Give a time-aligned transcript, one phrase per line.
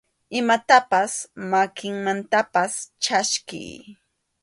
[0.39, 1.13] Imatapas
[1.51, 2.71] makinmantapas
[3.03, 3.69] chaskiy.